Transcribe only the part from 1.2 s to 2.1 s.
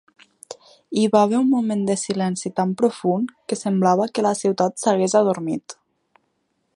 haver un moment de